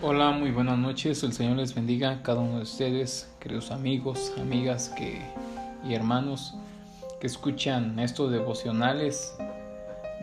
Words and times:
Hola, 0.00 0.30
muy 0.30 0.52
buenas 0.52 0.78
noches. 0.78 1.24
El 1.24 1.32
Señor 1.32 1.56
les 1.56 1.74
bendiga 1.74 2.12
a 2.12 2.22
cada 2.22 2.38
uno 2.38 2.58
de 2.58 2.62
ustedes, 2.62 3.28
queridos 3.40 3.72
amigos, 3.72 4.32
amigas 4.40 4.90
que, 4.90 5.20
y 5.84 5.92
hermanos 5.92 6.54
que 7.20 7.26
escuchan 7.26 7.98
estos 7.98 8.30
devocionales, 8.30 9.36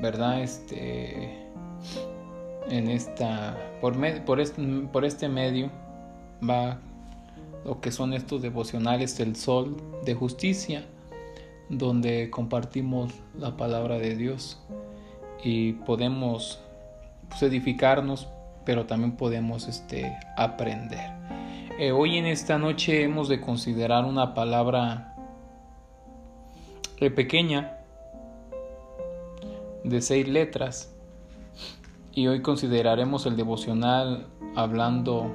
¿verdad? 0.01 0.41
Este, 0.41 1.45
en 2.69 2.89
esta, 2.89 3.57
por, 3.81 3.97
por, 4.23 4.39
este, 4.39 4.61
por 4.93 5.03
este 5.03 5.27
medio 5.27 5.69
va 6.41 6.79
lo 7.65 7.81
que 7.81 7.91
son 7.91 8.13
estos 8.13 8.41
devocionales 8.41 9.17
del 9.17 9.35
sol 9.35 9.75
de 10.05 10.15
justicia, 10.15 10.85
donde 11.67 12.29
compartimos 12.29 13.11
la 13.37 13.57
palabra 13.57 13.97
de 13.97 14.15
Dios 14.15 14.57
y 15.43 15.73
podemos 15.73 16.61
pues, 17.27 17.43
edificarnos 17.43 18.29
pero 18.65 18.85
también 18.85 19.13
podemos 19.13 19.67
este, 19.67 20.17
aprender. 20.35 21.11
Eh, 21.77 21.91
hoy 21.91 22.17
en 22.17 22.25
esta 22.25 22.57
noche 22.57 23.03
hemos 23.03 23.29
de 23.29 23.39
considerar 23.41 24.05
una 24.05 24.33
palabra 24.33 25.13
eh, 26.97 27.09
pequeña 27.11 27.77
de 29.83 30.01
seis 30.01 30.27
letras 30.27 30.95
y 32.13 32.27
hoy 32.27 32.41
consideraremos 32.41 33.25
el 33.25 33.35
devocional 33.35 34.27
hablando 34.55 35.31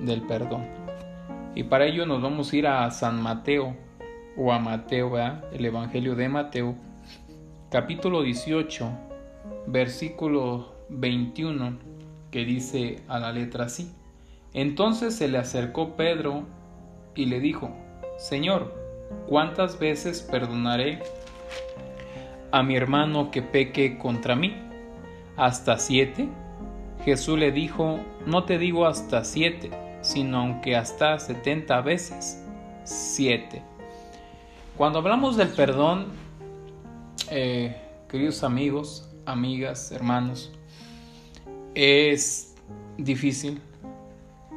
del 0.00 0.22
perdón. 0.22 0.64
Y 1.54 1.64
para 1.64 1.84
ello 1.86 2.06
nos 2.06 2.22
vamos 2.22 2.52
a 2.52 2.56
ir 2.56 2.66
a 2.66 2.90
San 2.90 3.20
Mateo 3.20 3.76
o 4.36 4.52
a 4.52 4.58
Mateo, 4.58 5.18
el 5.52 5.64
Evangelio 5.64 6.14
de 6.14 6.28
Mateo, 6.28 6.74
capítulo 7.70 8.22
18, 8.22 8.88
versículo 9.66 10.72
21 10.88 11.91
que 12.32 12.44
dice 12.44 13.00
a 13.06 13.20
la 13.20 13.30
letra 13.30 13.66
así. 13.66 13.92
Entonces 14.54 15.14
se 15.14 15.28
le 15.28 15.38
acercó 15.38 15.94
Pedro 15.96 16.44
y 17.14 17.26
le 17.26 17.38
dijo, 17.38 17.70
Señor, 18.18 18.74
¿cuántas 19.28 19.78
veces 19.78 20.22
perdonaré 20.22 21.00
a 22.50 22.62
mi 22.64 22.74
hermano 22.74 23.30
que 23.30 23.42
peque 23.42 23.98
contra 23.98 24.34
mí? 24.34 24.56
¿Hasta 25.36 25.78
siete? 25.78 26.28
Jesús 27.04 27.38
le 27.38 27.52
dijo, 27.52 28.00
no 28.26 28.44
te 28.44 28.58
digo 28.58 28.86
hasta 28.86 29.24
siete, 29.24 29.70
sino 30.00 30.38
aunque 30.38 30.76
hasta 30.76 31.18
setenta 31.18 31.80
veces 31.80 32.44
siete. 32.84 33.62
Cuando 34.76 35.00
hablamos 35.00 35.36
del 35.36 35.48
perdón, 35.48 36.06
eh, 37.30 37.76
queridos 38.08 38.42
amigos, 38.42 39.10
amigas, 39.26 39.92
hermanos, 39.92 40.52
es 41.74 42.54
difícil, 42.98 43.60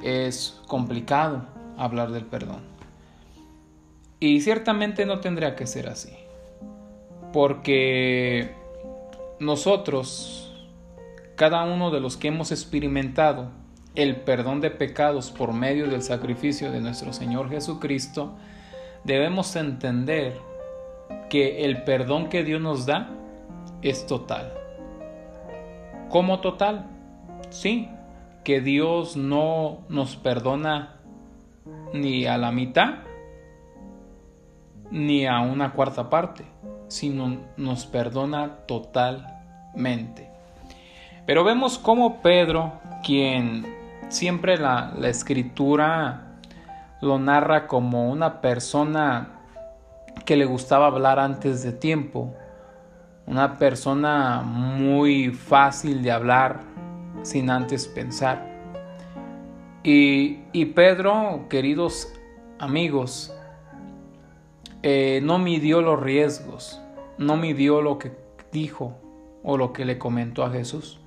es 0.04 0.62
complicado 0.68 1.46
hablar 1.78 2.12
del 2.12 2.26
perdón. 2.26 2.62
Y 4.20 4.42
ciertamente 4.42 5.06
no 5.06 5.20
tendría 5.20 5.56
que 5.56 5.68
ser 5.68 5.88
así. 5.88 6.14
Porque 7.34 8.54
nosotros, 9.40 10.54
cada 11.36 11.64
uno 11.66 11.92
de 11.92 12.00
los 12.00 12.18
que 12.18 12.30
hemos 12.30 12.52
experimentado 12.52 13.50
el 13.94 14.18
perdón 14.18 14.62
de 14.62 14.72
pecados 14.72 15.32
por 15.32 15.54
medio 15.54 15.88
del 15.88 16.02
sacrificio 16.02 16.72
de 16.72 16.82
nuestro 16.82 17.14
Señor 17.14 17.50
Jesucristo, 17.50 18.36
debemos 19.04 19.56
entender 19.56 20.38
que 21.30 21.66
el 21.66 21.84
perdón 21.84 22.30
que 22.30 22.44
Dios 22.44 22.62
nos 22.62 22.86
da 22.86 23.10
es 23.82 24.08
total. 24.08 24.54
¿Cómo 26.10 26.40
total? 26.40 26.95
Sí, 27.50 27.90
que 28.44 28.62
Dios 28.62 29.18
no 29.18 29.80
nos 29.90 30.16
perdona 30.16 30.97
ni 31.94 32.25
a 32.25 32.38
la 32.38 32.52
mitad 32.52 32.96
ni 34.92 35.25
a 35.25 35.40
una 35.40 35.74
cuarta 35.74 36.09
parte, 36.09 36.46
sino 36.88 37.38
nos 37.58 37.86
perdona 37.86 38.58
totalmente. 38.68 40.30
Pero 41.25 41.44
vemos 41.44 41.80
cómo 41.80 42.22
Pedro, 42.22 42.74
quien 43.03 43.66
siempre 44.09 44.58
la, 44.58 44.94
la 44.98 45.09
escritura 45.09 46.38
lo 47.02 47.18
narra 47.19 47.68
como 47.68 48.09
una 48.09 48.42
persona 48.42 49.30
que 50.25 50.36
le 50.36 50.46
gustaba 50.46 50.88
hablar 50.88 51.19
antes 51.19 51.64
de 51.64 51.72
tiempo, 51.72 52.34
una 53.25 53.58
persona 53.58 54.42
muy 54.44 55.31
fácil 55.31 56.03
de 56.03 56.12
hablar, 56.12 56.62
sin 57.24 57.50
antes 57.50 57.88
pensar. 57.88 58.56
Y, 59.88 60.66
Pedro, 60.74 61.46
queridos 61.48 62.12
amigos, 62.58 63.31
eh, 64.81 65.20
no 65.22 65.38
midió 65.38 65.81
los 65.81 66.02
riesgos, 66.02 66.81
no 67.20 67.38
midió 67.38 67.84
lo 67.84 68.00
que 68.00 68.12
dijo 68.52 68.96
o 69.44 69.58
lo 69.58 69.74
que 69.74 69.86
le 69.86 70.00
comentó 70.00 70.44
a 70.44 70.50
Jesús. 70.50 71.00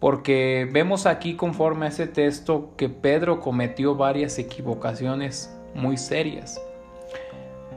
Porque 0.00 0.68
vemos 0.72 1.06
aquí 1.06 1.36
conforme 1.36 1.86
a 1.86 1.90
ese 1.90 2.08
texto 2.08 2.72
que 2.76 2.88
Pedro 2.88 3.38
cometió 3.38 3.94
varias 3.94 4.36
equivocaciones 4.40 5.56
muy 5.74 5.96
serias. 5.96 6.60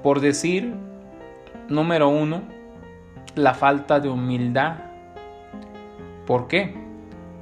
Por 0.01 0.21
decir, 0.21 0.73
número 1.69 2.09
uno, 2.09 2.41
la 3.35 3.53
falta 3.53 3.99
de 3.99 4.09
humildad. 4.09 4.77
¿Por 6.25 6.47
qué? 6.47 6.86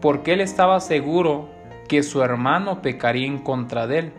Porque 0.01 0.33
él 0.33 0.41
estaba 0.41 0.79
seguro 0.79 1.49
que 1.87 2.03
su 2.03 2.21
hermano 2.21 2.81
pecaría 2.81 3.27
en 3.27 3.39
contra 3.39 3.87
de 3.87 3.99
él, 3.99 4.13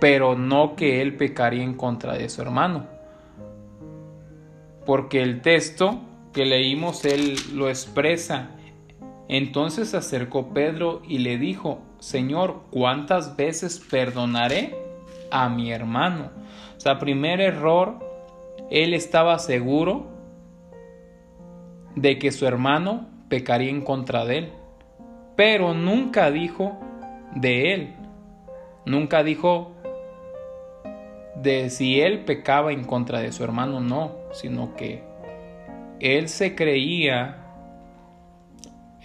pero 0.00 0.36
no 0.36 0.76
que 0.76 1.00
él 1.02 1.16
pecaría 1.16 1.62
en 1.62 1.74
contra 1.74 2.14
de 2.14 2.28
su 2.28 2.42
hermano. 2.42 2.86
Porque 4.84 5.22
el 5.22 5.42
texto 5.42 6.00
que 6.32 6.44
leímos 6.44 7.04
él 7.04 7.36
lo 7.54 7.68
expresa. 7.68 8.50
Entonces 9.28 9.90
se 9.90 9.96
acercó 9.96 10.52
Pedro 10.52 11.02
y 11.06 11.18
le 11.18 11.38
dijo, 11.38 11.80
Señor, 11.98 12.62
¿cuántas 12.70 13.36
veces 13.36 13.80
perdonaré 13.90 14.76
a 15.30 15.48
mi 15.48 15.72
hermano? 15.72 16.30
O 16.76 16.80
sea, 16.80 16.98
primer 16.98 17.40
error, 17.40 17.98
él 18.70 18.94
estaba 18.94 19.38
seguro 19.38 20.06
de 21.96 22.18
que 22.18 22.30
su 22.30 22.46
hermano 22.46 23.08
pecaría 23.28 23.70
en 23.70 23.80
contra 23.80 24.24
de 24.24 24.38
él 24.38 24.52
pero 25.36 25.74
nunca 25.74 26.30
dijo 26.30 26.78
de 27.34 27.74
él. 27.74 27.94
Nunca 28.86 29.22
dijo 29.22 29.72
de 31.36 31.68
si 31.70 32.00
él 32.00 32.24
pecaba 32.24 32.72
en 32.72 32.84
contra 32.84 33.20
de 33.20 33.30
su 33.30 33.44
hermano, 33.44 33.80
no, 33.80 34.12
sino 34.32 34.74
que 34.74 35.02
él 36.00 36.28
se 36.28 36.54
creía 36.54 37.36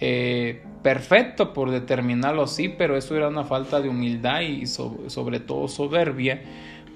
eh, 0.00 0.64
perfecto 0.82 1.52
por 1.52 1.70
determinarlo 1.70 2.42
así, 2.42 2.68
pero 2.70 2.96
eso 2.96 3.14
era 3.16 3.28
una 3.28 3.44
falta 3.44 3.80
de 3.80 3.90
humildad 3.90 4.40
y 4.40 4.66
sobre, 4.66 5.40
todo 5.40 5.68
soberbia, 5.68 6.42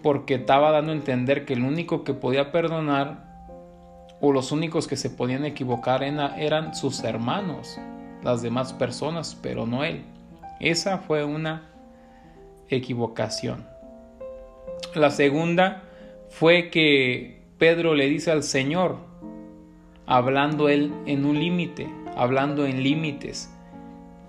porque 0.03 0.37
estaba 0.37 0.71
dando 0.71 0.93
a 0.93 0.95
entender 0.95 1.45
que 1.45 1.53
el 1.53 1.63
único 1.63 2.03
que 2.03 2.15
podía 2.15 2.51
perdonar 2.51 3.27
o 4.21 4.33
los 4.33 4.53
únicos 4.53 4.87
que 4.87 4.97
se 4.97 5.11
podían 5.11 5.45
equivocar 5.45 6.03
eran 6.03 6.75
sus 6.75 7.05
hermanos 7.05 7.79
las 8.22 8.43
demás 8.43 8.72
personas, 8.72 9.38
pero 9.41 9.66
no 9.66 9.84
él. 9.84 10.04
Esa 10.60 10.99
fue 10.99 11.25
una 11.25 11.71
equivocación. 12.69 13.66
La 14.94 15.10
segunda 15.10 15.82
fue 16.31 16.71
que 16.71 17.43
Pedro 17.59 17.94
le 17.94 18.06
dice 18.09 18.31
al 18.31 18.43
Señor, 18.43 18.97
hablando 20.06 20.69
él 20.69 20.93
en 21.06 21.25
un 21.25 21.38
límite, 21.38 21.88
hablando 22.17 22.67
en 22.67 22.82
límites. 22.82 23.52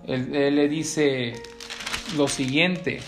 Él, 0.06 0.32
le 0.32 0.68
dice 0.70 1.34
lo 2.16 2.28
siguiente, 2.28 3.00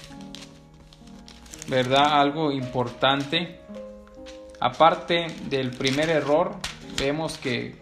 ¿verdad? 1.68 2.20
Algo 2.20 2.52
importante. 2.52 3.60
Aparte 4.60 5.28
del 5.50 5.72
primer 5.72 6.10
error, 6.10 6.56
vemos 6.98 7.38
que 7.38 7.76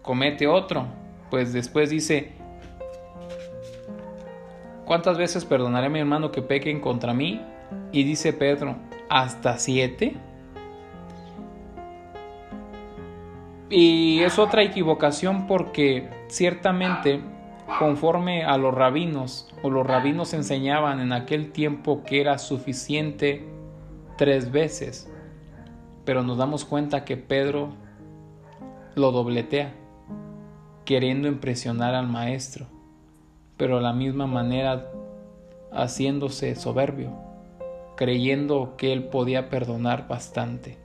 comete 0.00 0.46
otro 0.46 1.01
pues 1.32 1.54
después 1.54 1.88
dice, 1.88 2.32
¿cuántas 4.84 5.16
veces 5.16 5.46
perdonaré 5.46 5.86
a 5.86 5.88
mi 5.88 5.98
hermano 5.98 6.30
que 6.30 6.42
pequen 6.42 6.78
contra 6.78 7.14
mí? 7.14 7.40
Y 7.90 8.04
dice 8.04 8.34
Pedro, 8.34 8.76
¿hasta 9.08 9.56
siete? 9.56 10.14
Y 13.70 14.20
es 14.20 14.38
otra 14.38 14.62
equivocación 14.62 15.46
porque 15.46 16.10
ciertamente 16.28 17.22
conforme 17.78 18.44
a 18.44 18.58
los 18.58 18.74
rabinos 18.74 19.48
o 19.62 19.70
los 19.70 19.86
rabinos 19.86 20.34
enseñaban 20.34 21.00
en 21.00 21.14
aquel 21.14 21.50
tiempo 21.50 22.02
que 22.04 22.20
era 22.20 22.36
suficiente 22.36 23.42
tres 24.18 24.52
veces, 24.52 25.10
pero 26.04 26.22
nos 26.22 26.36
damos 26.36 26.66
cuenta 26.66 27.06
que 27.06 27.16
Pedro 27.16 27.70
lo 28.96 29.12
dobletea 29.12 29.76
queriendo 30.84 31.28
impresionar 31.28 31.94
al 31.94 32.08
maestro. 32.08 32.66
pero 33.62 33.78
a 33.78 33.80
la 33.80 33.92
misma 33.92 34.26
manera 34.26 34.90
haciéndose 35.70 36.56
soberbio, 36.56 37.12
creyendo 37.96 38.74
que 38.76 38.92
él 38.92 39.04
podía 39.04 39.48
perdonar 39.50 40.08
bastante. 40.08 40.78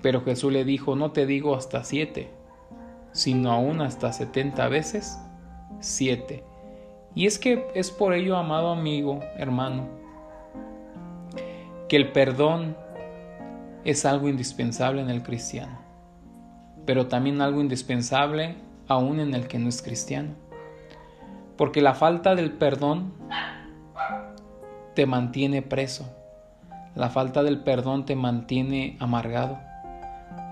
Pero 0.00 0.22
Jesús 0.22 0.52
le 0.52 0.64
dijo, 0.64 0.94
no 0.94 1.10
te 1.10 1.26
digo 1.26 1.56
hasta 1.56 1.82
siete, 1.82 2.30
sino 3.10 3.50
aún 3.50 3.80
hasta 3.80 4.12
setenta 4.12 4.68
veces 4.68 5.18
siete. 5.80 6.44
Y 7.16 7.26
es 7.26 7.40
que 7.40 7.66
es 7.74 7.90
por 7.90 8.14
ello, 8.14 8.36
amado 8.36 8.70
amigo, 8.70 9.18
hermano, 9.36 9.88
que 11.88 11.96
el 11.96 12.12
perdón 12.12 12.76
es 13.84 14.04
algo 14.04 14.28
indispensable 14.28 15.02
en 15.02 15.10
el 15.10 15.24
cristiano, 15.24 15.78
pero 16.86 17.08
también 17.08 17.40
algo 17.40 17.60
indispensable 17.60 18.54
aún 18.88 19.20
en 19.20 19.34
el 19.34 19.48
que 19.48 19.58
no 19.58 19.68
es 19.68 19.82
cristiano. 19.82 20.30
Porque 21.56 21.80
la 21.80 21.94
falta 21.94 22.34
del 22.34 22.52
perdón 22.52 23.12
te 24.94 25.06
mantiene 25.06 25.62
preso. 25.62 26.08
La 26.94 27.10
falta 27.10 27.42
del 27.42 27.60
perdón 27.60 28.04
te 28.04 28.16
mantiene 28.16 28.96
amargado. 29.00 29.58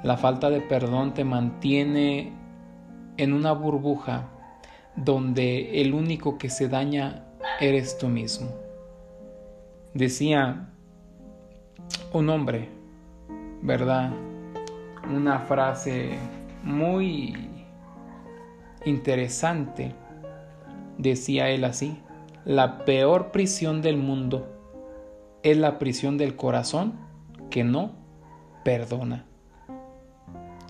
La 0.02 0.16
falta 0.16 0.50
de 0.50 0.60
perdón 0.60 1.14
te 1.14 1.24
mantiene 1.24 2.32
en 3.16 3.32
una 3.32 3.52
burbuja 3.52 4.28
donde 4.96 5.80
el 5.80 5.94
único 5.94 6.38
que 6.38 6.50
se 6.50 6.68
daña 6.68 7.24
eres 7.60 7.98
tú 7.98 8.08
mismo. 8.08 8.50
Decía 9.94 10.68
un 12.12 12.28
hombre, 12.28 12.68
¿verdad? 13.62 14.12
Una 15.08 15.40
frase 15.40 16.18
muy 16.62 17.51
interesante. 18.84 19.94
Decía 20.98 21.50
él 21.50 21.64
así, 21.64 21.98
la 22.44 22.84
peor 22.84 23.30
prisión 23.30 23.82
del 23.82 23.96
mundo 23.96 24.48
es 25.42 25.56
la 25.56 25.78
prisión 25.78 26.18
del 26.18 26.36
corazón 26.36 26.94
que 27.50 27.64
no 27.64 27.92
perdona. 28.64 29.24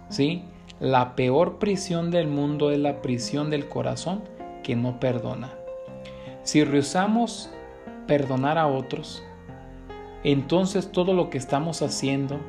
¿Sí? 0.08 0.44
La 0.80 1.14
peor 1.14 1.58
prisión 1.58 2.10
del 2.10 2.28
mundo 2.28 2.70
es 2.70 2.78
la 2.78 3.02
prisión 3.02 3.50
del 3.50 3.68
corazón 3.68 4.22
que 4.62 4.76
no 4.76 5.00
perdona. 5.00 5.52
Si 6.42 6.64
rehusamos 6.64 7.50
perdonar 8.06 8.58
a 8.58 8.66
otros, 8.66 9.22
entonces 10.24 10.90
todo 10.90 11.14
lo 11.14 11.30
que 11.30 11.38
estamos 11.38 11.82
haciendo 11.82 12.40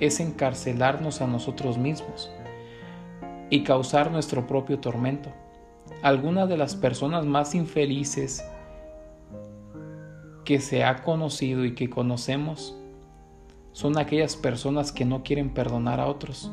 es 0.00 0.20
encarcelarnos 0.20 1.20
a 1.20 1.26
nosotros 1.26 1.78
mismos 1.78 2.30
y 3.52 3.64
causar 3.64 4.10
nuestro 4.10 4.46
propio 4.46 4.78
tormento. 4.78 5.28
Algunas 6.00 6.48
de 6.48 6.56
las 6.56 6.74
personas 6.74 7.26
más 7.26 7.54
infelices 7.54 8.42
que 10.46 10.58
se 10.58 10.84
ha 10.84 11.02
conocido 11.02 11.66
y 11.66 11.74
que 11.74 11.90
conocemos 11.90 12.74
son 13.72 13.98
aquellas 13.98 14.36
personas 14.36 14.90
que 14.90 15.04
no 15.04 15.22
quieren 15.22 15.52
perdonar 15.52 16.00
a 16.00 16.06
otros. 16.06 16.50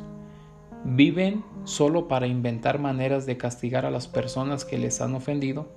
Viven 0.84 1.42
solo 1.64 2.06
para 2.06 2.26
inventar 2.26 2.78
maneras 2.78 3.24
de 3.24 3.38
castigar 3.38 3.86
a 3.86 3.90
las 3.90 4.06
personas 4.06 4.66
que 4.66 4.76
les 4.76 5.00
han 5.00 5.14
ofendido, 5.14 5.72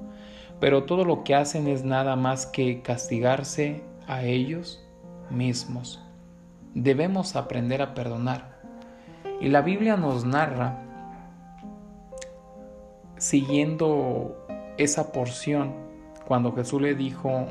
pero 0.60 0.84
todo 0.84 1.06
lo 1.06 1.24
que 1.24 1.36
hacen 1.36 1.70
es 1.70 1.86
nada 1.86 2.18
más 2.18 2.48
que 2.48 2.82
castigarse 2.82 3.82
a 4.08 4.26
ellos 4.26 4.86
mismos. 5.30 6.04
Debemos 6.74 7.38
aprender 7.38 7.82
a 7.82 7.94
perdonar. 7.94 8.62
Y 9.40 9.48
la 9.48 9.62
Biblia 9.62 9.96
nos 9.96 10.26
narra 10.26 10.83
siguiendo 13.24 14.36
esa 14.78 15.14
porción, 15.14 15.72
cuando 16.28 16.52
Jesús 16.52 16.82
le 16.82 16.94
dijo 16.94 17.48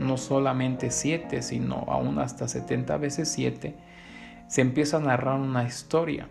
no 0.00 0.16
solamente 0.16 0.90
siete, 0.90 1.40
sino 1.40 1.84
aún 1.86 2.18
hasta 2.18 2.48
setenta 2.48 2.96
veces 2.96 3.28
siete, 3.28 3.76
se 4.48 4.60
empieza 4.60 4.96
a 4.96 5.00
narrar 5.00 5.38
una 5.38 5.62
historia, 5.62 6.26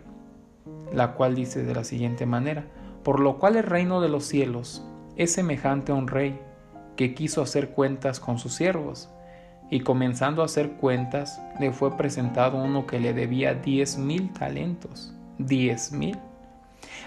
la 0.92 1.12
cual 1.12 1.34
dice 1.34 1.64
de 1.64 1.74
la 1.74 1.82
siguiente 1.82 2.26
manera, 2.26 2.66
por 3.02 3.20
lo 3.20 3.38
cual 3.38 3.56
el 3.56 3.62
reino 3.62 4.02
de 4.02 4.10
los 4.10 4.26
cielos 4.26 4.86
es 5.16 5.32
semejante 5.32 5.92
a 5.92 5.94
un 5.94 6.06
rey 6.06 6.38
que 6.94 7.14
quiso 7.14 7.40
hacer 7.40 7.70
cuentas 7.70 8.20
con 8.20 8.38
sus 8.38 8.52
siervos, 8.52 9.08
y 9.70 9.80
comenzando 9.80 10.42
a 10.42 10.44
hacer 10.44 10.72
cuentas, 10.72 11.40
le 11.58 11.72
fue 11.72 11.96
presentado 11.96 12.62
uno 12.62 12.86
que 12.86 13.00
le 13.00 13.14
debía 13.14 13.54
diez 13.54 13.96
mil 13.96 14.30
talentos. 14.34 15.14
Diez 15.38 15.90
mil. 15.90 16.18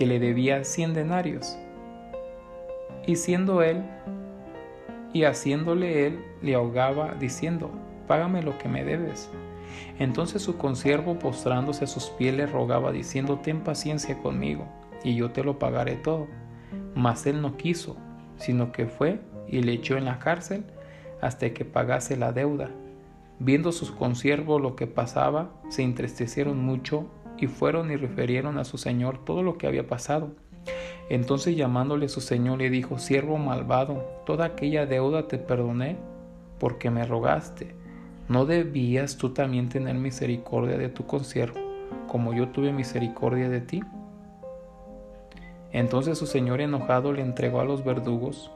que 0.00 0.06
le 0.06 0.18
debía 0.18 0.64
cien 0.64 0.94
denarios. 0.94 1.58
Y 3.06 3.16
siendo 3.16 3.60
él, 3.60 3.84
y 5.12 5.24
haciéndole 5.24 6.06
él, 6.06 6.24
le 6.40 6.54
ahogaba, 6.54 7.16
diciendo, 7.20 7.70
Págame 8.06 8.42
lo 8.42 8.56
que 8.56 8.66
me 8.66 8.82
debes. 8.82 9.28
Entonces 9.98 10.40
su 10.40 10.56
consiervo, 10.56 11.18
postrándose 11.18 11.84
a 11.84 11.86
sus 11.86 12.04
pies, 12.04 12.34
le 12.34 12.46
rogaba, 12.46 12.92
diciendo, 12.92 13.40
Ten 13.40 13.60
paciencia 13.60 14.16
conmigo, 14.16 14.64
y 15.04 15.16
yo 15.16 15.32
te 15.32 15.44
lo 15.44 15.58
pagaré 15.58 15.96
todo. 15.96 16.28
Mas 16.94 17.26
él 17.26 17.42
no 17.42 17.58
quiso, 17.58 17.98
sino 18.38 18.72
que 18.72 18.86
fue 18.86 19.20
y 19.48 19.60
le 19.60 19.72
echó 19.72 19.98
en 19.98 20.06
la 20.06 20.18
cárcel 20.18 20.64
hasta 21.20 21.52
que 21.52 21.66
pagase 21.66 22.16
la 22.16 22.32
deuda. 22.32 22.70
Viendo 23.38 23.70
sus 23.70 23.90
consiervos 23.90 24.62
lo 24.62 24.76
que 24.76 24.86
pasaba, 24.86 25.50
se 25.68 25.82
entristecieron 25.82 26.58
mucho 26.64 27.10
y 27.40 27.46
fueron 27.48 27.90
y 27.90 27.96
refirieron 27.96 28.58
a 28.58 28.64
su 28.64 28.78
señor 28.78 29.24
todo 29.24 29.42
lo 29.42 29.58
que 29.58 29.66
había 29.66 29.86
pasado. 29.86 30.32
Entonces 31.08 31.56
llamándole 31.56 32.08
su 32.08 32.20
señor 32.20 32.58
le 32.58 32.70
dijo, 32.70 32.98
siervo 32.98 33.36
malvado, 33.36 34.04
toda 34.26 34.46
aquella 34.46 34.86
deuda 34.86 35.26
te 35.26 35.38
perdoné 35.38 35.96
porque 36.58 36.90
me 36.90 37.04
rogaste. 37.04 37.74
¿No 38.28 38.46
debías 38.46 39.16
tú 39.16 39.30
también 39.30 39.68
tener 39.68 39.96
misericordia 39.96 40.78
de 40.78 40.88
tu 40.88 41.06
consiervo, 41.06 41.58
como 42.06 42.32
yo 42.32 42.50
tuve 42.50 42.72
misericordia 42.72 43.48
de 43.48 43.60
ti? 43.60 43.82
Entonces 45.72 46.18
su 46.18 46.26
señor 46.26 46.60
enojado 46.60 47.12
le 47.12 47.22
entregó 47.22 47.60
a 47.60 47.64
los 47.64 47.84
verdugos 47.84 48.52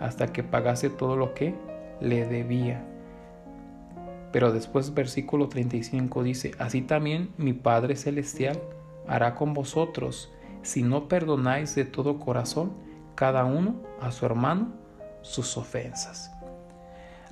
hasta 0.00 0.28
que 0.28 0.42
pagase 0.42 0.88
todo 0.88 1.16
lo 1.16 1.34
que 1.34 1.54
le 2.00 2.26
debía. 2.26 2.84
Pero 4.32 4.52
después 4.52 4.94
versículo 4.94 5.48
35 5.48 6.22
dice, 6.22 6.50
así 6.58 6.82
también 6.82 7.30
mi 7.38 7.52
Padre 7.52 7.96
Celestial 7.96 8.60
hará 9.06 9.34
con 9.34 9.54
vosotros 9.54 10.30
si 10.62 10.82
no 10.82 11.08
perdonáis 11.08 11.74
de 11.74 11.84
todo 11.84 12.18
corazón 12.18 12.72
cada 13.14 13.44
uno 13.44 13.76
a 14.00 14.12
su 14.12 14.26
hermano 14.26 14.68
sus 15.22 15.56
ofensas. 15.56 16.30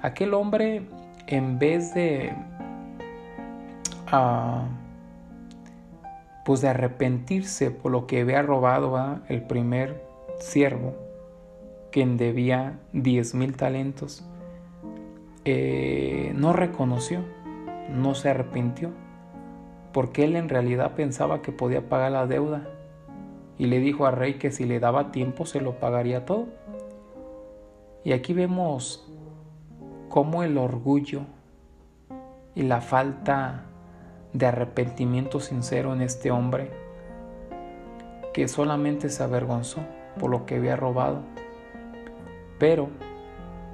Aquel 0.01 0.35
hombre 0.35 0.87
en 1.27 1.59
vez 1.59 1.95
de 1.95 2.33
uh, 4.13 4.67
pues 6.45 6.61
de 6.61 6.69
arrepentirse 6.69 7.71
por 7.71 7.91
lo 7.91 8.07
que 8.07 8.21
había 8.21 8.41
robado 8.43 9.21
el 9.29 9.43
primer 9.43 10.03
siervo, 10.39 10.95
quien 11.91 12.17
debía 12.17 12.79
diez 12.93 13.35
mil 13.35 13.57
talentos, 13.57 14.25
eh, 15.49 16.33
no 16.35 16.53
reconoció, 16.53 17.21
no 17.89 18.17
se 18.17 18.31
arrepintió, 18.31 18.91
porque 19.93 20.25
él 20.25 20.35
en 20.35 20.49
realidad 20.49 20.97
pensaba 20.97 21.41
que 21.41 21.53
podía 21.53 21.89
pagar 21.89 22.11
la 22.11 22.27
deuda 22.27 22.69
y 23.57 23.67
le 23.67 23.79
dijo 23.79 24.07
al 24.07 24.17
rey 24.17 24.35
que 24.35 24.51
si 24.51 24.65
le 24.65 24.81
daba 24.81 25.13
tiempo 25.13 25.47
se 25.47 25.61
lo 25.61 25.79
pagaría 25.79 26.27
todo. 26.27 26.49
Y 28.03 28.13
aquí 28.13 28.33
vemos 28.33 29.09
cómo 30.09 30.43
el 30.43 30.59
orgullo 30.59 31.21
y 32.57 32.63
la 32.63 32.81
falta 32.81 33.67
de 34.33 34.47
arrepentimiento 34.47 35.39
sincero 35.39 35.93
en 35.93 36.03
este 36.03 36.33
hombre, 36.33 36.73
que 38.35 38.49
solamente 38.49 39.11
se 39.11 39.23
avergonzó 39.23 39.79
por 40.19 40.29
lo 40.29 40.45
que 40.45 40.57
había 40.57 40.75
robado, 40.75 41.21
pero 42.59 42.89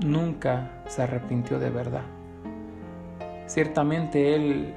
nunca 0.01 0.83
se 0.87 1.03
arrepintió 1.03 1.59
de 1.59 1.71
verdad. 1.71 2.05
Ciertamente 3.47 4.35
él 4.35 4.75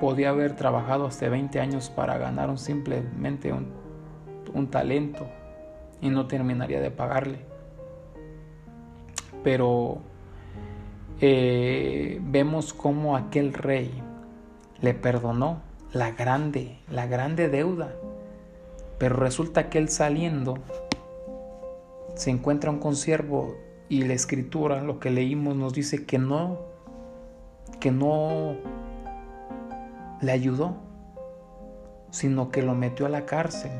podía 0.00 0.30
haber 0.30 0.56
trabajado 0.56 1.06
hasta 1.06 1.28
20 1.28 1.60
años 1.60 1.90
para 1.90 2.18
ganar 2.18 2.48
un, 2.48 2.58
simplemente 2.58 3.52
un, 3.52 3.68
un 4.54 4.68
talento 4.68 5.26
y 6.00 6.08
no 6.08 6.26
terminaría 6.26 6.80
de 6.80 6.90
pagarle. 6.90 7.40
pero 9.42 9.98
eh, 11.20 12.18
vemos 12.22 12.72
cómo 12.72 13.16
aquel 13.16 13.52
rey 13.52 13.90
le 14.80 14.94
perdonó 14.94 15.60
la 15.92 16.12
grande, 16.12 16.78
la 16.90 17.06
grande 17.06 17.48
deuda. 17.48 17.94
Pero 18.98 19.16
resulta 19.16 19.68
que 19.68 19.78
él 19.78 19.88
saliendo 19.88 20.58
se 22.14 22.30
encuentra 22.30 22.70
un 22.70 22.78
consiervo 22.78 23.54
y 23.90 24.04
la 24.04 24.14
escritura, 24.14 24.82
lo 24.82 25.00
que 25.00 25.10
leímos, 25.10 25.56
nos 25.56 25.74
dice 25.74 26.06
que 26.06 26.16
no, 26.16 26.60
que 27.80 27.90
no 27.90 28.54
le 30.22 30.30
ayudó, 30.30 30.76
sino 32.10 32.52
que 32.52 32.62
lo 32.62 32.76
metió 32.76 33.06
a 33.06 33.08
la 33.08 33.26
cárcel. 33.26 33.72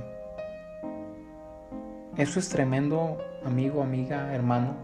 Eso 2.16 2.40
es 2.40 2.48
tremendo, 2.48 3.18
amigo, 3.44 3.84
amiga, 3.84 4.34
hermano, 4.34 4.74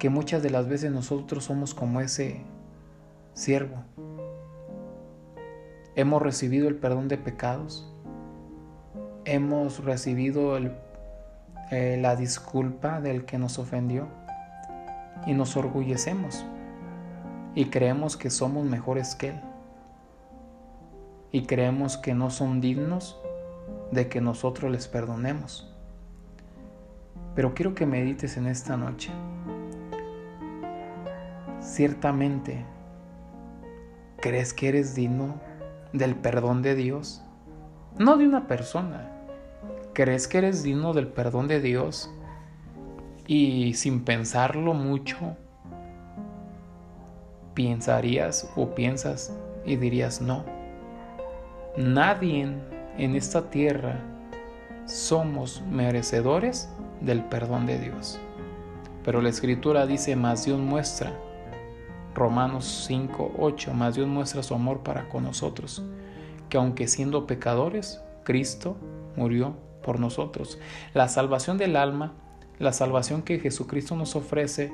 que 0.00 0.10
muchas 0.10 0.42
de 0.42 0.50
las 0.50 0.68
veces 0.68 0.90
nosotros 0.90 1.44
somos 1.44 1.72
como 1.72 2.00
ese 2.00 2.42
siervo. 3.32 3.84
Hemos 5.94 6.20
recibido 6.20 6.66
el 6.66 6.74
perdón 6.74 7.06
de 7.06 7.16
pecados, 7.16 7.94
hemos 9.24 9.84
recibido 9.84 10.56
el 10.56 10.72
eh, 11.70 11.98
la 12.00 12.16
disculpa 12.16 13.00
del 13.00 13.24
que 13.24 13.38
nos 13.38 13.58
ofendió 13.58 14.08
y 15.26 15.34
nos 15.34 15.56
orgullecemos 15.56 16.46
y 17.54 17.66
creemos 17.66 18.16
que 18.16 18.30
somos 18.30 18.64
mejores 18.64 19.14
que 19.14 19.28
Él 19.28 19.40
y 21.32 21.42
creemos 21.42 21.96
que 21.96 22.14
no 22.14 22.30
son 22.30 22.60
dignos 22.60 23.20
de 23.90 24.08
que 24.08 24.20
nosotros 24.20 24.70
les 24.70 24.88
perdonemos. 24.88 25.74
Pero 27.34 27.54
quiero 27.54 27.74
que 27.74 27.86
medites 27.86 28.36
en 28.36 28.46
esta 28.46 28.76
noche. 28.76 29.10
Ciertamente, 31.60 32.64
¿crees 34.20 34.54
que 34.54 34.68
eres 34.68 34.94
digno 34.94 35.34
del 35.92 36.16
perdón 36.16 36.62
de 36.62 36.74
Dios? 36.74 37.22
No 37.98 38.16
de 38.16 38.26
una 38.26 38.46
persona, 38.46 39.10
¿Crees 39.98 40.28
que 40.28 40.38
eres 40.38 40.62
digno 40.62 40.92
del 40.92 41.08
perdón 41.08 41.48
de 41.48 41.60
Dios? 41.60 42.08
Y 43.26 43.74
sin 43.74 44.04
pensarlo 44.04 44.72
mucho, 44.72 45.36
pensarías 47.52 48.48
o 48.54 48.76
piensas 48.76 49.36
y 49.66 49.74
dirías 49.74 50.20
no. 50.20 50.44
Nadie 51.76 52.46
en 52.96 53.16
esta 53.16 53.50
tierra 53.50 54.00
somos 54.84 55.64
merecedores 55.68 56.68
del 57.00 57.24
perdón 57.24 57.66
de 57.66 57.80
Dios. 57.80 58.20
Pero 59.02 59.20
la 59.20 59.30
escritura 59.30 59.84
dice, 59.84 60.14
más 60.14 60.44
Dios 60.44 60.60
muestra, 60.60 61.12
Romanos 62.14 62.84
5, 62.86 63.32
8, 63.36 63.74
más 63.74 63.96
Dios 63.96 64.06
muestra 64.06 64.44
su 64.44 64.54
amor 64.54 64.84
para 64.84 65.08
con 65.08 65.24
nosotros, 65.24 65.82
que 66.48 66.56
aunque 66.56 66.86
siendo 66.86 67.26
pecadores, 67.26 68.00
Cristo 68.22 68.76
murió 69.16 69.66
por 69.88 70.00
nosotros. 70.00 70.58
La 70.92 71.08
salvación 71.08 71.56
del 71.56 71.74
alma, 71.74 72.12
la 72.58 72.74
salvación 72.74 73.22
que 73.22 73.38
Jesucristo 73.38 73.96
nos 73.96 74.16
ofrece 74.16 74.70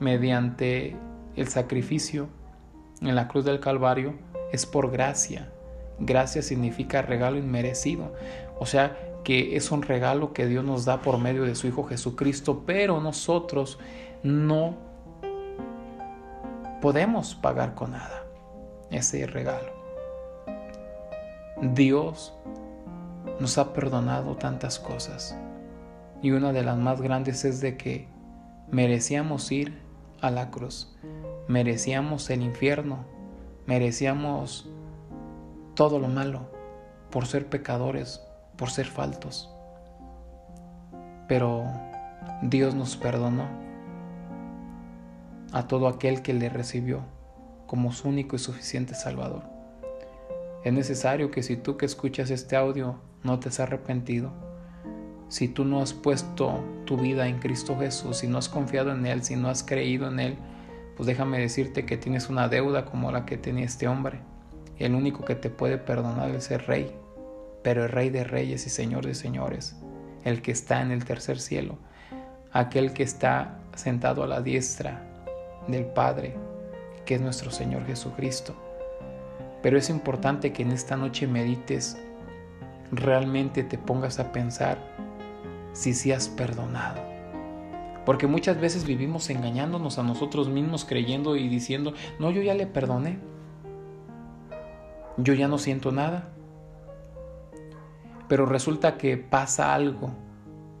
mediante 0.00 0.96
el 1.36 1.46
sacrificio 1.46 2.26
en 3.00 3.14
la 3.14 3.28
cruz 3.28 3.44
del 3.44 3.60
Calvario, 3.60 4.14
es 4.50 4.66
por 4.66 4.90
gracia. 4.90 5.52
Gracia 6.00 6.42
significa 6.42 7.00
regalo 7.00 7.38
inmerecido. 7.38 8.12
O 8.58 8.66
sea, 8.66 8.96
que 9.22 9.54
es 9.54 9.70
un 9.70 9.82
regalo 9.82 10.32
que 10.32 10.48
Dios 10.48 10.64
nos 10.64 10.84
da 10.84 11.00
por 11.00 11.18
medio 11.18 11.44
de 11.44 11.54
su 11.54 11.68
Hijo 11.68 11.84
Jesucristo, 11.84 12.64
pero 12.66 13.00
nosotros 13.00 13.78
no 14.24 14.74
podemos 16.82 17.36
pagar 17.36 17.76
con 17.76 17.92
nada 17.92 18.24
ese 18.90 19.28
regalo. 19.28 19.70
Dios 21.62 22.34
nos 23.40 23.58
ha 23.58 23.72
perdonado 23.72 24.36
tantas 24.36 24.78
cosas. 24.78 25.36
Y 26.22 26.30
una 26.32 26.52
de 26.52 26.62
las 26.62 26.76
más 26.76 27.00
grandes 27.00 27.44
es 27.44 27.60
de 27.60 27.76
que 27.76 28.08
merecíamos 28.70 29.50
ir 29.50 29.80
a 30.20 30.30
la 30.30 30.50
cruz, 30.50 30.94
merecíamos 31.48 32.28
el 32.28 32.42
infierno, 32.42 32.98
merecíamos 33.66 34.68
todo 35.74 35.98
lo 35.98 36.08
malo 36.08 36.50
por 37.10 37.26
ser 37.26 37.48
pecadores, 37.48 38.20
por 38.56 38.70
ser 38.70 38.86
faltos. 38.86 39.50
Pero 41.26 41.64
Dios 42.42 42.74
nos 42.74 42.96
perdonó 42.96 43.46
a 45.52 45.66
todo 45.66 45.88
aquel 45.88 46.22
que 46.22 46.34
le 46.34 46.48
recibió 46.48 47.00
como 47.66 47.92
su 47.92 48.08
único 48.08 48.36
y 48.36 48.38
suficiente 48.38 48.94
Salvador. 48.94 49.59
Es 50.62 50.72
necesario 50.74 51.30
que 51.30 51.42
si 51.42 51.56
tú 51.56 51.78
que 51.78 51.86
escuchas 51.86 52.30
este 52.30 52.54
audio 52.54 52.96
no 53.22 53.40
te 53.40 53.48
has 53.48 53.60
arrepentido, 53.60 54.30
si 55.28 55.48
tú 55.48 55.64
no 55.64 55.80
has 55.80 55.94
puesto 55.94 56.62
tu 56.84 56.98
vida 56.98 57.28
en 57.28 57.38
Cristo 57.38 57.78
Jesús, 57.78 58.18
si 58.18 58.26
no 58.26 58.36
has 58.36 58.48
confiado 58.48 58.92
en 58.92 59.06
Él, 59.06 59.22
si 59.22 59.36
no 59.36 59.48
has 59.48 59.62
creído 59.62 60.08
en 60.08 60.20
Él, 60.20 60.36
pues 60.96 61.06
déjame 61.06 61.38
decirte 61.38 61.86
que 61.86 61.96
tienes 61.96 62.28
una 62.28 62.48
deuda 62.48 62.84
como 62.84 63.10
la 63.10 63.24
que 63.24 63.38
tenía 63.38 63.64
este 63.64 63.88
hombre. 63.88 64.20
El 64.78 64.94
único 64.94 65.24
que 65.24 65.34
te 65.34 65.48
puede 65.48 65.78
perdonar 65.78 66.30
es 66.30 66.50
el 66.50 66.60
Rey, 66.60 66.94
pero 67.62 67.84
el 67.84 67.90
Rey 67.90 68.10
de 68.10 68.24
Reyes 68.24 68.66
y 68.66 68.70
Señor 68.70 69.06
de 69.06 69.14
Señores, 69.14 69.76
el 70.24 70.42
que 70.42 70.52
está 70.52 70.82
en 70.82 70.90
el 70.90 71.06
tercer 71.06 71.40
cielo, 71.40 71.78
aquel 72.52 72.92
que 72.92 73.02
está 73.02 73.60
sentado 73.76 74.24
a 74.24 74.26
la 74.26 74.42
diestra 74.42 75.06
del 75.68 75.86
Padre, 75.86 76.34
que 77.06 77.14
es 77.14 77.20
nuestro 77.22 77.50
Señor 77.50 77.86
Jesucristo. 77.86 78.54
Pero 79.62 79.76
es 79.78 79.90
importante 79.90 80.52
que 80.52 80.62
en 80.62 80.72
esta 80.72 80.96
noche 80.96 81.26
medites 81.26 81.98
realmente 82.92 83.62
te 83.62 83.78
pongas 83.78 84.18
a 84.18 84.32
pensar 84.32 84.78
si 85.72 85.94
sí 85.94 86.12
has 86.12 86.28
perdonado. 86.28 87.00
Porque 88.06 88.26
muchas 88.26 88.60
veces 88.60 88.86
vivimos 88.86 89.28
engañándonos 89.30 89.98
a 89.98 90.02
nosotros 90.02 90.48
mismos, 90.48 90.84
creyendo 90.84 91.36
y 91.36 91.48
diciendo, 91.48 91.92
no, 92.18 92.30
yo 92.30 92.42
ya 92.42 92.54
le 92.54 92.66
perdoné. 92.66 93.18
Yo 95.16 95.34
ya 95.34 95.48
no 95.48 95.58
siento 95.58 95.92
nada. 95.92 96.30
Pero 98.28 98.46
resulta 98.46 98.96
que 98.96 99.16
pasa 99.16 99.74
algo 99.74 100.10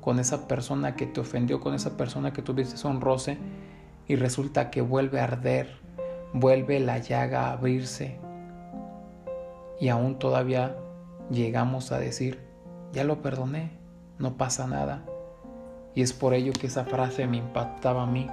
con 0.00 0.18
esa 0.18 0.48
persona 0.48 0.96
que 0.96 1.06
te 1.06 1.20
ofendió, 1.20 1.60
con 1.60 1.74
esa 1.74 1.96
persona 1.96 2.32
que 2.32 2.42
tuviste 2.42 2.86
un 2.88 3.00
roce, 3.00 3.36
y 4.08 4.16
resulta 4.16 4.70
que 4.70 4.80
vuelve 4.80 5.20
a 5.20 5.24
arder, 5.24 5.76
vuelve 6.32 6.80
la 6.80 6.98
llaga 6.98 7.48
a 7.48 7.52
abrirse, 7.52 8.18
y 9.80 9.88
aún 9.88 10.18
todavía 10.18 10.76
llegamos 11.30 11.90
a 11.90 11.98
decir, 11.98 12.38
ya 12.92 13.02
lo 13.02 13.22
perdoné, 13.22 13.70
no 14.18 14.36
pasa 14.36 14.66
nada. 14.66 15.04
Y 15.94 16.02
es 16.02 16.12
por 16.12 16.34
ello 16.34 16.52
que 16.52 16.66
esa 16.66 16.84
frase 16.84 17.26
me 17.26 17.38
impactaba 17.38 18.02
a 18.02 18.06
mí. 18.06 18.26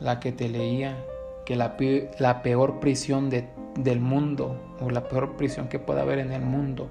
La 0.00 0.18
que 0.18 0.32
te 0.32 0.48
leía, 0.48 0.96
que 1.44 1.56
la, 1.56 1.76
la 2.18 2.42
peor 2.42 2.80
prisión 2.80 3.28
de, 3.28 3.48
del 3.76 4.00
mundo, 4.00 4.56
o 4.80 4.90
la 4.90 5.08
peor 5.08 5.36
prisión 5.36 5.68
que 5.68 5.78
pueda 5.78 6.02
haber 6.02 6.18
en 6.18 6.32
el 6.32 6.42
mundo, 6.42 6.88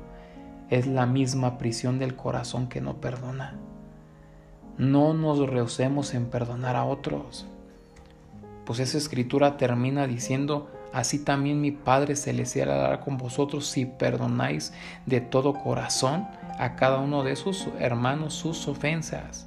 es 0.69 0.85
la 0.85 1.05
misma 1.05 1.57
prisión 1.57 1.97
del 1.97 2.15
corazón 2.15 2.67
que 2.67 2.81
no 2.81 3.01
perdona. 3.01 3.55
No 4.77 5.13
nos 5.13 5.39
rehusemos 5.49 6.13
en 6.13 6.27
perdonar 6.27 6.75
a 6.75 6.85
otros. 6.85 7.47
Pues 8.65 8.79
esa 8.79 8.97
escritura 8.97 9.57
termina 9.57 10.05
diciendo, 10.05 10.69
así 10.97 11.19
también 11.19 11.61
mi 11.61 11.69
Padre 11.69 12.15
Celestial 12.15 12.71
hará 12.71 13.01
con 13.01 13.17
vosotros 13.17 13.67
si 13.67 13.85
perdonáis 13.85 14.73
de 15.05 15.21
todo 15.21 15.53
corazón 15.53 16.27
a 16.57 16.75
cada 16.75 16.97
uno 16.97 17.23
de 17.23 17.35
sus 17.35 17.67
hermanos 17.79 18.33
sus 18.33 18.67
ofensas. 18.67 19.45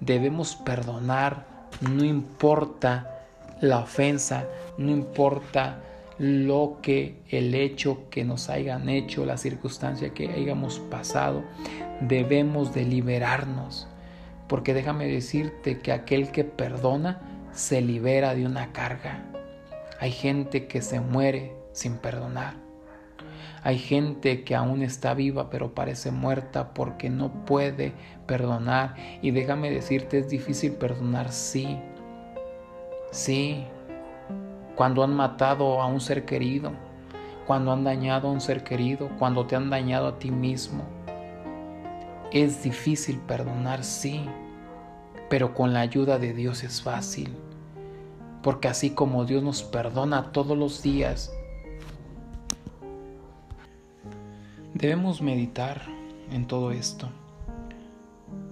Debemos 0.00 0.56
perdonar, 0.56 1.44
no 1.82 2.04
importa 2.04 3.26
la 3.60 3.80
ofensa, 3.80 4.46
no 4.78 4.90
importa 4.90 5.80
lo 6.16 6.78
que 6.80 7.20
el 7.28 7.54
hecho 7.54 8.08
que 8.08 8.24
nos 8.24 8.48
hayan 8.48 8.88
hecho, 8.88 9.26
la 9.26 9.36
circunstancia 9.36 10.14
que 10.14 10.30
hayamos 10.30 10.78
pasado, 10.78 11.44
debemos 12.00 12.72
de 12.72 12.86
liberarnos. 12.86 13.88
Porque 14.46 14.72
déjame 14.72 15.06
decirte 15.06 15.80
que 15.80 15.92
aquel 15.92 16.30
que 16.30 16.44
perdona 16.44 17.20
se 17.52 17.82
libera 17.82 18.34
de 18.34 18.46
una 18.46 18.72
carga. 18.72 19.27
Hay 20.00 20.12
gente 20.12 20.68
que 20.68 20.80
se 20.80 21.00
muere 21.00 21.56
sin 21.72 21.98
perdonar. 21.98 22.54
Hay 23.64 23.78
gente 23.78 24.44
que 24.44 24.54
aún 24.54 24.82
está 24.82 25.14
viva 25.14 25.50
pero 25.50 25.74
parece 25.74 26.12
muerta 26.12 26.72
porque 26.72 27.10
no 27.10 27.44
puede 27.44 27.92
perdonar. 28.26 28.94
Y 29.22 29.32
déjame 29.32 29.70
decirte, 29.70 30.18
es 30.18 30.28
difícil 30.28 30.72
perdonar, 30.72 31.32
sí. 31.32 31.78
Sí. 33.10 33.64
Cuando 34.76 35.02
han 35.02 35.14
matado 35.14 35.82
a 35.82 35.86
un 35.86 36.00
ser 36.00 36.24
querido, 36.24 36.72
cuando 37.46 37.72
han 37.72 37.82
dañado 37.82 38.28
a 38.28 38.30
un 38.30 38.40
ser 38.40 38.62
querido, 38.62 39.10
cuando 39.18 39.46
te 39.46 39.56
han 39.56 39.70
dañado 39.70 40.06
a 40.06 40.18
ti 40.18 40.30
mismo. 40.30 40.84
Es 42.30 42.62
difícil 42.62 43.18
perdonar, 43.18 43.82
sí. 43.82 44.28
pero 45.28 45.54
con 45.54 45.72
la 45.72 45.80
ayuda 45.80 46.18
de 46.18 46.32
Dios 46.32 46.62
es 46.62 46.80
fácil, 46.80 47.36
porque 48.42 48.68
así 48.68 48.90
como 48.90 49.24
Dios 49.24 49.42
nos 49.42 49.62
perdona 49.62 50.32
todos 50.32 50.56
los 50.56 50.82
días, 50.82 51.32
debemos 54.74 55.22
meditar 55.22 55.82
en 56.30 56.46
todo 56.46 56.72
esto, 56.72 57.08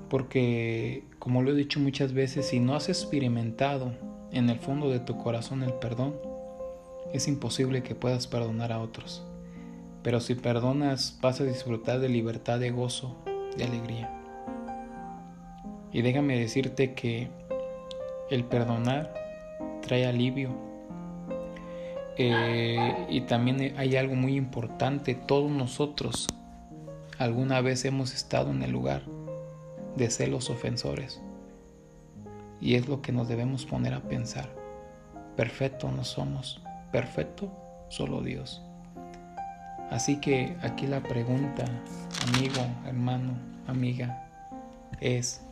porque 0.08 1.04
como 1.18 1.42
lo 1.42 1.52
he 1.52 1.54
dicho 1.54 1.80
muchas 1.80 2.12
veces, 2.12 2.48
si 2.48 2.60
no 2.60 2.74
has 2.74 2.88
experimentado 2.88 3.92
en 4.32 4.50
el 4.50 4.58
fondo 4.58 4.90
de 4.90 5.00
tu 5.00 5.16
corazón 5.18 5.62
el 5.62 5.72
perdón, 5.74 6.14
es 7.12 7.28
imposible 7.28 7.82
que 7.82 7.94
puedas 7.94 8.26
perdonar 8.26 8.72
a 8.72 8.80
otros. 8.80 9.24
Pero 10.02 10.20
si 10.20 10.34
perdonas, 10.34 11.18
vas 11.20 11.40
a 11.40 11.44
disfrutar 11.44 11.98
de 11.98 12.08
libertad, 12.08 12.60
de 12.60 12.70
gozo, 12.70 13.16
de 13.56 13.64
alegría. 13.64 14.12
Y 15.92 16.02
déjame 16.02 16.38
decirte 16.38 16.94
que 16.94 17.28
el 18.30 18.44
perdonar 18.44 19.25
trae 19.86 20.06
alivio. 20.06 20.50
Eh, 22.18 23.06
y 23.08 23.22
también 23.22 23.74
hay 23.76 23.96
algo 23.96 24.14
muy 24.14 24.36
importante, 24.36 25.14
todos 25.14 25.50
nosotros 25.50 26.26
alguna 27.18 27.60
vez 27.60 27.84
hemos 27.84 28.14
estado 28.14 28.50
en 28.50 28.62
el 28.62 28.72
lugar 28.72 29.02
de 29.96 30.10
celos 30.10 30.50
ofensores. 30.50 31.20
Y 32.60 32.74
es 32.74 32.88
lo 32.88 33.02
que 33.02 33.12
nos 33.12 33.28
debemos 33.28 33.66
poner 33.66 33.94
a 33.94 34.00
pensar. 34.00 34.48
Perfecto 35.36 35.90
no 35.92 36.04
somos, 36.04 36.62
perfecto 36.90 37.50
solo 37.88 38.22
Dios. 38.22 38.62
Así 39.90 40.20
que 40.20 40.56
aquí 40.62 40.86
la 40.86 41.02
pregunta, 41.02 41.64
amigo, 42.28 42.60
hermano, 42.86 43.34
amiga, 43.66 44.26
es, 45.00 45.45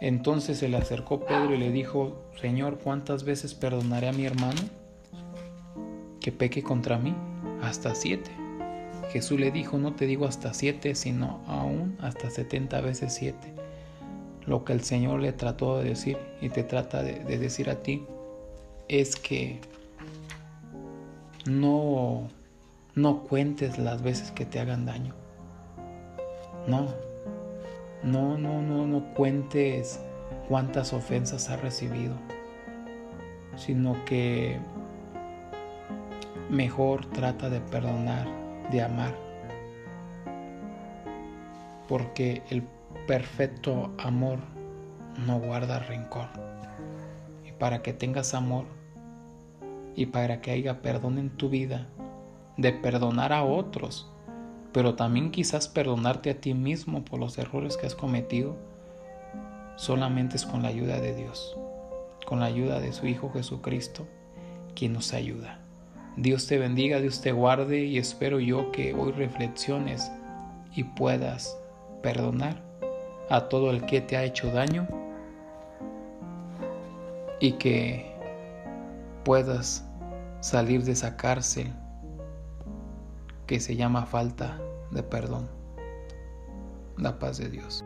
entonces 0.00 0.58
se 0.58 0.68
le 0.68 0.76
acercó 0.76 1.20
Pedro 1.20 1.54
y 1.54 1.58
le 1.58 1.70
dijo, 1.70 2.22
Señor, 2.40 2.78
¿cuántas 2.78 3.24
veces 3.24 3.54
perdonaré 3.54 4.08
a 4.08 4.12
mi 4.12 4.26
hermano 4.26 4.60
que 6.20 6.32
peque 6.32 6.62
contra 6.62 6.98
mí? 6.98 7.14
Hasta 7.62 7.94
siete. 7.94 8.30
Jesús 9.10 9.38
le 9.38 9.50
dijo, 9.50 9.78
no 9.78 9.94
te 9.94 10.06
digo 10.06 10.26
hasta 10.26 10.52
siete, 10.54 10.94
sino 10.94 11.42
aún 11.46 11.96
hasta 12.00 12.30
setenta 12.30 12.80
veces 12.80 13.14
siete. 13.14 13.54
Lo 14.46 14.64
que 14.64 14.72
el 14.72 14.82
Señor 14.82 15.20
le 15.20 15.32
trató 15.32 15.78
de 15.78 15.90
decir 15.90 16.18
y 16.40 16.48
te 16.48 16.64
trata 16.64 17.02
de, 17.02 17.24
de 17.24 17.38
decir 17.38 17.70
a 17.70 17.82
ti 17.82 18.04
es 18.88 19.16
que 19.16 19.60
no 21.46 22.28
no 22.94 23.24
cuentes 23.24 23.78
las 23.78 24.02
veces 24.02 24.30
que 24.30 24.46
te 24.46 24.60
hagan 24.60 24.86
daño. 24.86 25.14
No, 26.66 26.88
no, 28.04 28.36
no, 28.36 28.60
no, 28.60 28.86
no 28.86 29.14
cuentes 29.14 30.04
cuántas 30.48 30.92
ofensas 30.92 31.48
has 31.48 31.60
recibido, 31.60 32.14
sino 33.56 34.04
que 34.04 34.58
mejor 36.50 37.06
trata 37.06 37.48
de 37.48 37.60
perdonar, 37.60 38.26
de 38.70 38.82
amar, 38.82 39.14
porque 41.88 42.42
el 42.50 42.62
perfecto 43.06 43.92
amor 43.98 44.38
no 45.26 45.38
guarda 45.38 45.78
rencor. 45.78 46.28
Y 47.46 47.52
para 47.52 47.82
que 47.82 47.92
tengas 47.92 48.34
amor 48.34 48.66
y 49.96 50.06
para 50.06 50.40
que 50.40 50.50
haya 50.50 50.82
perdón 50.82 51.18
en 51.18 51.30
tu 51.30 51.48
vida, 51.48 51.86
de 52.56 52.72
perdonar 52.72 53.32
a 53.32 53.44
otros, 53.44 54.13
pero 54.74 54.96
también 54.96 55.30
quizás 55.30 55.68
perdonarte 55.68 56.30
a 56.30 56.40
ti 56.40 56.52
mismo 56.52 57.04
por 57.04 57.20
los 57.20 57.38
errores 57.38 57.76
que 57.76 57.86
has 57.86 57.94
cometido, 57.94 58.56
solamente 59.76 60.34
es 60.34 60.44
con 60.44 60.62
la 60.62 60.68
ayuda 60.68 61.00
de 61.00 61.14
Dios, 61.14 61.56
con 62.26 62.40
la 62.40 62.46
ayuda 62.46 62.80
de 62.80 62.92
su 62.92 63.06
Hijo 63.06 63.30
Jesucristo, 63.30 64.04
quien 64.74 64.92
nos 64.92 65.14
ayuda. 65.14 65.60
Dios 66.16 66.48
te 66.48 66.58
bendiga, 66.58 66.98
Dios 66.98 67.20
te 67.20 67.30
guarde 67.30 67.84
y 67.84 67.98
espero 67.98 68.40
yo 68.40 68.72
que 68.72 68.94
hoy 68.94 69.12
reflexiones 69.12 70.10
y 70.74 70.82
puedas 70.82 71.56
perdonar 72.02 72.60
a 73.30 73.42
todo 73.42 73.70
el 73.70 73.86
que 73.86 74.00
te 74.00 74.16
ha 74.16 74.24
hecho 74.24 74.50
daño 74.50 74.88
y 77.38 77.52
que 77.52 78.12
puedas 79.24 79.88
salir 80.40 80.82
de 80.82 80.92
esa 80.92 81.16
cárcel 81.16 81.72
que 83.46 83.60
se 83.60 83.76
llama 83.76 84.06
falta 84.06 84.63
de 84.94 85.02
perdón. 85.02 85.48
La 86.96 87.18
paz 87.18 87.38
de 87.38 87.50
Dios. 87.50 87.84